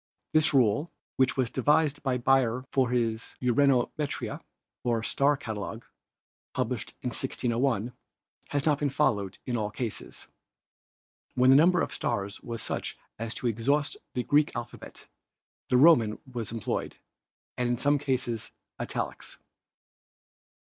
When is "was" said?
1.37-1.51, 12.41-12.63, 16.33-16.51